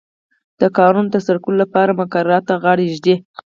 د 0.61 0.63
کارونو 0.77 1.07
د 1.09 1.13
ترسره 1.15 1.37
کولو 1.43 1.57
لپاره 1.63 1.97
مقرراتو 2.01 2.47
ته 2.49 2.53
غاړه 2.63 2.83
ږدي. 2.93 3.15